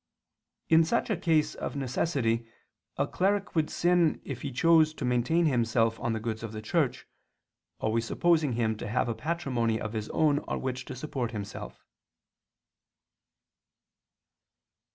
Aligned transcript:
In 0.67 0.83
such 0.83 1.11
a 1.11 1.15
case 1.15 1.53
of 1.53 1.75
necessity 1.75 2.47
a 2.97 3.05
cleric 3.05 3.53
would 3.53 3.69
sin 3.69 4.19
if 4.25 4.41
he 4.41 4.51
chose 4.51 4.95
to 4.95 5.05
maintain 5.05 5.45
himself 5.45 5.99
on 5.99 6.11
the 6.13 6.19
goods 6.19 6.41
of 6.41 6.53
the 6.53 6.61
Church, 6.63 7.05
always 7.77 8.03
supposing 8.05 8.53
him 8.53 8.75
to 8.77 8.87
have 8.87 9.07
a 9.07 9.13
patrimony 9.13 9.79
of 9.79 9.93
his 9.93 10.09
own 10.09 10.39
on 10.47 10.59
which 10.63 10.85
to 10.85 10.95
support 10.95 11.29
himself. 11.33 11.85